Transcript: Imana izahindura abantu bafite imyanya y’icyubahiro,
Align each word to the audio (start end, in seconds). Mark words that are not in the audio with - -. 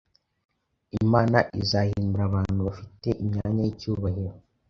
Imana 1.01 1.37
izahindura 1.61 2.23
abantu 2.29 2.59
bafite 2.67 3.09
imyanya 3.23 3.61
y’icyubahiro, 3.63 4.33